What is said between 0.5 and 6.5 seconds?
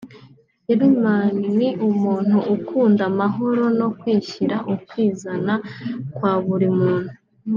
Fireman ni umuntu ukunda amahoro no kwishyira ukizana kwa